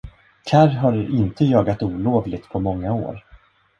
[0.45, 3.25] Karr har inte jagat olovligt på många år.